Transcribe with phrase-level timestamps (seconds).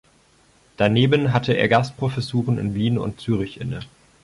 [0.77, 3.81] Daneben hatte er Gastprofessuren in Wien und Zürich inne.